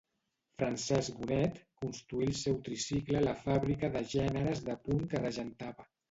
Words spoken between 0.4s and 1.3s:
Francesc